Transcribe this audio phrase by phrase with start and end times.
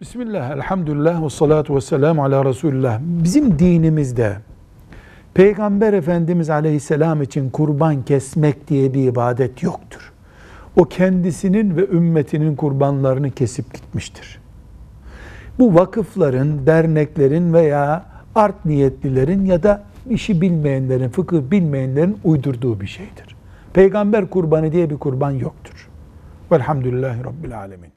[0.00, 3.00] Bismillah, elhamdülillah ve salatu ve selamu ala Resulullah.
[3.02, 4.36] Bizim dinimizde
[5.34, 10.12] Peygamber Efendimiz aleyhisselam için kurban kesmek diye bir ibadet yoktur.
[10.76, 14.40] O kendisinin ve ümmetinin kurbanlarını kesip gitmiştir.
[15.58, 18.04] Bu vakıfların, derneklerin veya
[18.34, 23.36] art niyetlilerin ya da işi bilmeyenlerin, fıkıh bilmeyenlerin uydurduğu bir şeydir.
[23.72, 25.88] Peygamber kurbanı diye bir kurban yoktur.
[26.52, 27.90] Velhamdülillahi Rabbil Alemin.